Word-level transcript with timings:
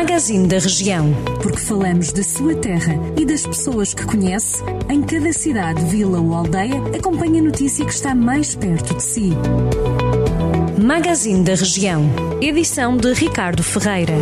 Magazine 0.00 0.48
da 0.48 0.58
Região. 0.58 1.12
Porque 1.42 1.58
falamos 1.58 2.10
da 2.10 2.22
sua 2.22 2.54
terra 2.54 2.94
e 3.18 3.26
das 3.26 3.46
pessoas 3.46 3.92
que 3.92 4.02
conhece, 4.06 4.64
em 4.88 5.02
cada 5.02 5.30
cidade, 5.30 5.84
vila 5.84 6.18
ou 6.18 6.34
aldeia, 6.34 6.82
acompanhe 6.96 7.40
a 7.40 7.42
notícia 7.42 7.84
que 7.84 7.92
está 7.92 8.14
mais 8.14 8.54
perto 8.54 8.94
de 8.94 9.02
si. 9.02 9.30
Magazine 10.82 11.44
da 11.44 11.54
Região. 11.54 12.02
Edição 12.40 12.96
de 12.96 13.12
Ricardo 13.12 13.62
Ferreira. 13.62 14.14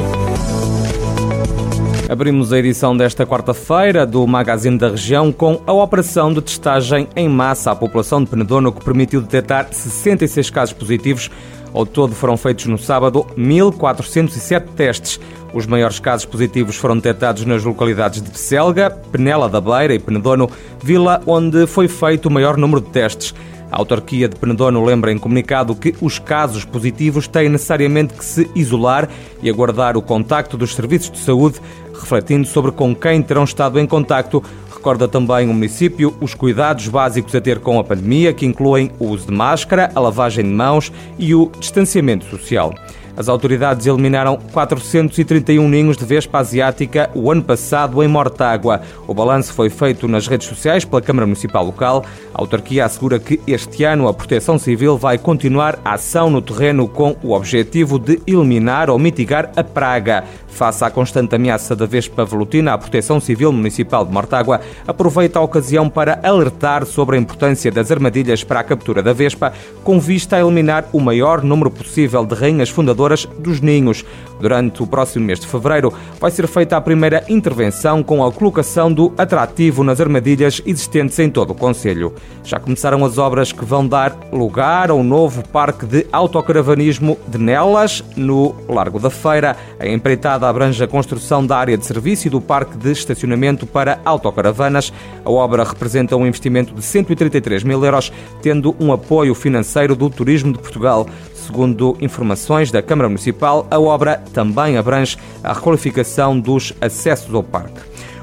Abrimos 2.08 2.52
a 2.52 2.58
edição 2.58 2.96
desta 2.96 3.24
quarta-feira 3.24 4.04
do 4.04 4.26
Magazine 4.26 4.76
da 4.76 4.88
Região 4.88 5.30
com 5.30 5.60
a 5.64 5.72
operação 5.72 6.32
de 6.32 6.42
testagem 6.42 7.06
em 7.14 7.28
massa 7.28 7.70
à 7.70 7.76
população 7.76 8.24
de 8.24 8.28
Penedono 8.28 8.72
que 8.72 8.84
permitiu 8.84 9.20
detectar 9.20 9.68
66 9.70 10.50
casos 10.50 10.72
positivos. 10.72 11.30
Ao 11.72 11.84
todo 11.84 12.14
foram 12.14 12.36
feitos 12.36 12.66
no 12.66 12.78
sábado 12.78 13.26
1.407 13.36 14.64
testes. 14.76 15.20
Os 15.52 15.66
maiores 15.66 15.98
casos 15.98 16.26
positivos 16.26 16.76
foram 16.76 16.96
detectados 16.96 17.44
nas 17.44 17.64
localidades 17.64 18.20
de 18.20 18.30
Pesselga, 18.30 18.90
Penela 18.90 19.48
da 19.48 19.60
Beira 19.60 19.94
e 19.94 19.98
Penedono, 19.98 20.50
vila 20.82 21.22
onde 21.26 21.66
foi 21.66 21.88
feito 21.88 22.26
o 22.26 22.30
maior 22.30 22.56
número 22.56 22.80
de 22.80 22.90
testes. 22.90 23.34
A 23.70 23.76
autarquia 23.76 24.28
de 24.28 24.36
Penedono 24.36 24.82
lembra 24.82 25.12
em 25.12 25.18
comunicado 25.18 25.74
que 25.74 25.94
os 26.00 26.18
casos 26.18 26.64
positivos 26.64 27.28
têm 27.28 27.50
necessariamente 27.50 28.14
que 28.14 28.24
se 28.24 28.50
isolar 28.54 29.08
e 29.42 29.50
aguardar 29.50 29.96
o 29.96 30.02
contacto 30.02 30.56
dos 30.56 30.74
serviços 30.74 31.10
de 31.10 31.18
saúde, 31.18 31.60
refletindo 31.92 32.46
sobre 32.46 32.72
com 32.72 32.94
quem 32.94 33.22
terão 33.22 33.44
estado 33.44 33.78
em 33.78 33.86
contacto. 33.86 34.42
Recorda 34.78 35.08
também 35.08 35.48
o 35.50 35.52
município 35.52 36.14
os 36.20 36.34
cuidados 36.34 36.86
básicos 36.86 37.34
a 37.34 37.40
ter 37.40 37.58
com 37.58 37.80
a 37.80 37.84
pandemia, 37.84 38.32
que 38.32 38.46
incluem 38.46 38.92
o 39.00 39.08
uso 39.08 39.26
de 39.26 39.32
máscara, 39.32 39.90
a 39.92 39.98
lavagem 39.98 40.44
de 40.44 40.50
mãos 40.52 40.92
e 41.18 41.34
o 41.34 41.50
distanciamento 41.58 42.24
social. 42.26 42.72
As 43.18 43.28
autoridades 43.28 43.84
eliminaram 43.84 44.38
431 44.52 45.68
ninhos 45.68 45.96
de 45.96 46.04
vespa 46.04 46.38
asiática 46.38 47.10
o 47.16 47.32
ano 47.32 47.42
passado 47.42 48.00
em 48.00 48.06
Mortágua. 48.06 48.80
O 49.08 49.12
balanço 49.12 49.52
foi 49.52 49.68
feito 49.68 50.06
nas 50.06 50.28
redes 50.28 50.46
sociais 50.46 50.84
pela 50.84 51.02
Câmara 51.02 51.26
Municipal 51.26 51.64
Local. 51.64 52.04
A 52.32 52.40
autarquia 52.40 52.84
assegura 52.84 53.18
que 53.18 53.40
este 53.44 53.82
ano 53.82 54.06
a 54.06 54.14
Proteção 54.14 54.56
Civil 54.56 54.96
vai 54.96 55.18
continuar 55.18 55.80
a 55.84 55.94
ação 55.94 56.30
no 56.30 56.40
terreno 56.40 56.86
com 56.86 57.16
o 57.20 57.32
objetivo 57.32 57.98
de 57.98 58.22
eliminar 58.24 58.88
ou 58.88 59.00
mitigar 59.00 59.50
a 59.56 59.64
praga. 59.64 60.22
Face 60.46 60.84
à 60.84 60.90
constante 60.90 61.34
ameaça 61.34 61.74
da 61.74 61.86
vespa 61.86 62.24
velutina, 62.24 62.72
a 62.72 62.78
Proteção 62.78 63.20
Civil 63.20 63.52
Municipal 63.52 64.04
de 64.04 64.12
Mortágua 64.12 64.60
aproveita 64.86 65.40
a 65.40 65.42
ocasião 65.42 65.88
para 65.88 66.20
alertar 66.22 66.86
sobre 66.86 67.16
a 67.16 67.18
importância 67.18 67.70
das 67.70 67.90
armadilhas 67.90 68.44
para 68.44 68.60
a 68.60 68.64
captura 68.64 69.02
da 69.02 69.12
vespa, 69.12 69.52
com 69.82 69.98
vista 69.98 70.36
a 70.36 70.40
eliminar 70.40 70.84
o 70.92 71.00
maior 71.00 71.42
número 71.42 71.70
possível 71.70 72.24
de 72.24 72.34
rainhas 72.34 72.70
fundadoras 72.70 73.07
dos 73.38 73.60
ninhos. 73.60 74.04
Durante 74.40 74.82
o 74.82 74.86
próximo 74.86 75.24
mês 75.24 75.40
de 75.40 75.46
fevereiro, 75.46 75.92
vai 76.20 76.30
ser 76.30 76.46
feita 76.46 76.76
a 76.76 76.80
primeira 76.80 77.24
intervenção 77.28 78.02
com 78.02 78.24
a 78.24 78.30
colocação 78.30 78.92
do 78.92 79.12
atrativo 79.18 79.82
nas 79.82 80.00
armadilhas 80.00 80.62
existentes 80.64 81.18
em 81.18 81.28
todo 81.28 81.50
o 81.50 81.54
Conselho. 81.54 82.14
Já 82.44 82.60
começaram 82.60 83.04
as 83.04 83.18
obras 83.18 83.52
que 83.52 83.64
vão 83.64 83.86
dar 83.86 84.16
lugar 84.32 84.90
ao 84.90 85.02
novo 85.02 85.46
parque 85.48 85.86
de 85.86 86.06
autocaravanismo 86.12 87.18
de 87.26 87.38
Nelas, 87.38 88.04
no 88.16 88.54
Largo 88.68 89.00
da 89.00 89.10
Feira. 89.10 89.56
A 89.78 89.88
empreitada 89.88 90.48
abrange 90.48 90.82
a 90.82 90.88
construção 90.88 91.44
da 91.44 91.56
área 91.56 91.76
de 91.76 91.84
serviço 91.84 92.28
e 92.28 92.30
do 92.30 92.40
parque 92.40 92.76
de 92.76 92.92
estacionamento 92.92 93.66
para 93.66 94.00
autocaravanas. 94.04 94.92
A 95.24 95.30
obra 95.30 95.64
representa 95.64 96.16
um 96.16 96.26
investimento 96.26 96.72
de 96.74 96.82
133 96.82 97.64
mil 97.64 97.84
euros, 97.84 98.12
tendo 98.40 98.74
um 98.78 98.92
apoio 98.92 99.34
financeiro 99.34 99.96
do 99.96 100.08
Turismo 100.08 100.52
de 100.52 100.58
Portugal. 100.58 101.06
Segundo 101.48 101.96
informações 101.98 102.70
da 102.70 102.82
Câmara 102.82 103.08
Municipal, 103.08 103.66
a 103.70 103.80
obra 103.80 104.22
também 104.34 104.76
abrange 104.76 105.16
a 105.42 105.54
requalificação 105.54 106.38
dos 106.38 106.74
acessos 106.78 107.34
ao 107.34 107.42
parque. 107.42 107.80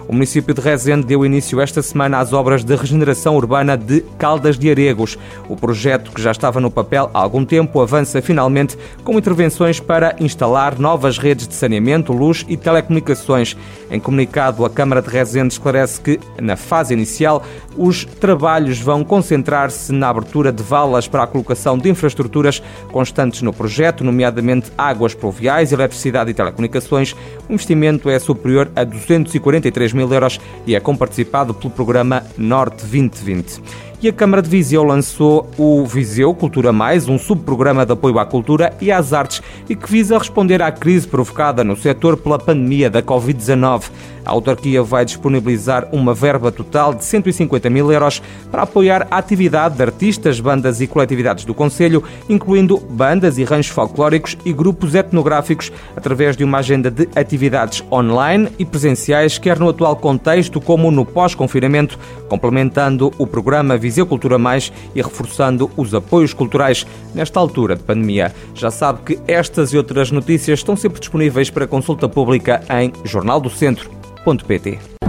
O 0.08 0.14
município 0.14 0.54
de 0.54 0.62
Rezende 0.62 1.08
deu 1.08 1.26
início 1.26 1.60
esta 1.60 1.82
semana 1.82 2.20
às 2.20 2.32
obras 2.32 2.64
de 2.64 2.76
regeneração 2.76 3.36
urbana 3.36 3.76
de 3.76 4.02
Caldas 4.20 4.58
de 4.58 4.70
Aregos. 4.70 5.18
O 5.50 5.56
projeto, 5.56 6.12
que 6.12 6.22
já 6.22 6.32
estava 6.32 6.60
no 6.60 6.70
papel 6.70 7.10
há 7.12 7.20
algum 7.20 7.44
tempo, 7.44 7.82
avança 7.82 8.22
finalmente 8.22 8.78
com 9.04 9.18
intervenções 9.18 9.80
para 9.80 10.16
instalar 10.20 10.78
novas 10.78 11.18
redes 11.18 11.48
de 11.48 11.56
saneamento, 11.56 12.14
luz 12.14 12.46
e 12.48 12.56
telecomunicações. 12.56 13.58
Em 13.90 14.00
comunicado, 14.00 14.64
a 14.64 14.70
Câmara 14.70 15.02
de 15.02 15.10
Rezende 15.10 15.54
esclarece 15.54 16.00
que, 16.00 16.20
na 16.40 16.56
fase 16.56 16.94
inicial, 16.94 17.44
os 17.76 18.06
trabalhos 18.06 18.80
vão 18.80 19.04
concentrar-se 19.04 19.92
na 19.92 20.10
abertura 20.10 20.52
de 20.52 20.62
valas 20.62 21.08
para 21.08 21.24
a 21.24 21.28
colocação 21.28 21.78
de 21.78 21.90
infraestruturas 21.90 22.62
constantes 22.92 23.42
no 23.42 23.52
projeto, 23.52 24.04
nomeadamente 24.04 24.72
águas 24.78 25.16
pluviais, 25.16 25.72
eletricidade 25.72 26.30
e 26.30 26.34
telecomunicações. 26.34 27.16
O 27.50 27.54
investimento 27.54 28.08
é 28.08 28.20
superior 28.20 28.70
a 28.76 28.84
243 28.84 29.95
mil 29.96 30.12
euros 30.12 30.40
e 30.68 30.76
é 30.76 30.80
comparticipado 30.80 31.54
pelo 31.54 31.72
programa 31.72 32.24
Norte 32.38 32.82
2020 32.82 33.62
e 34.06 34.10
a 34.10 34.14
Câmara 34.14 34.40
de 34.40 34.48
Viseu 34.48 34.84
lançou 34.84 35.50
o 35.58 35.84
Viseu 35.84 36.32
Cultura 36.36 36.72
Mais, 36.72 37.10
um 37.10 37.18
subprograma 37.18 37.84
de 37.88 37.94
apoio 37.94 38.20
à 38.20 38.26
cultura 38.26 38.72
e 38.80 38.92
às 38.92 39.14
artes 39.14 39.42
e 39.68 39.76
que 39.76 39.90
visa 39.90 40.16
responder 40.16 40.62
à 40.62 40.72
crise 40.72 41.08
provocada 41.08 41.64
no 41.64 41.76
setor 41.76 42.16
pela 42.16 42.38
pandemia 42.38 42.88
da 42.88 43.02
Covid-19. 43.02 43.90
A 44.26 44.32
autarquia 44.32 44.82
vai 44.82 45.06
disponibilizar 45.06 45.88
uma 45.92 46.14
verba 46.14 46.52
total 46.52 46.94
de 46.94 47.06
150 47.06 47.70
mil 47.70 47.92
euros 47.92 48.22
para 48.52 48.64
apoiar 48.64 49.08
a 49.12 49.18
atividade 49.18 49.76
de 49.76 49.84
artistas, 49.84 50.40
bandas 50.40 50.82
e 50.82 50.88
coletividades 50.88 51.46
do 51.46 51.54
Conselho, 51.54 52.04
incluindo 52.28 52.78
bandas 52.78 53.38
e 53.38 53.44
ranchos 53.44 53.72
folclóricos 53.72 54.36
e 54.44 54.52
grupos 54.52 54.96
etnográficos, 54.96 55.72
através 55.96 56.36
de 56.36 56.44
uma 56.44 56.58
agenda 56.58 56.90
de 56.90 57.08
atividades 57.16 57.84
online 57.92 58.50
e 58.58 58.66
presenciais, 58.66 59.38
quer 59.38 59.60
no 59.60 59.70
atual 59.70 59.96
contexto 59.96 60.60
como 60.60 60.90
no 60.90 61.06
pós-confinamento, 61.06 62.00
complementando 62.28 63.14
o 63.20 63.28
programa 63.28 63.78
Viseu 63.96 64.06
Cultura 64.06 64.38
Mais 64.38 64.74
e 64.94 65.02
reforçando 65.02 65.72
os 65.78 65.94
apoios 65.94 66.34
culturais 66.34 66.86
nesta 67.14 67.40
altura 67.40 67.78
de 67.78 67.84
pandemia. 67.84 68.36
Já 68.54 68.70
sabe 68.70 69.00
que 69.04 69.20
estas 69.26 69.72
e 69.72 69.78
outras 69.78 70.12
notícias 70.12 70.60
estão 70.60 70.76
sempre 70.76 71.00
disponíveis 71.00 71.50
para 71.50 71.66
consulta 71.66 72.10
pública 72.10 72.62
em 72.70 72.92
jornaldocentro.pt. 73.06 75.05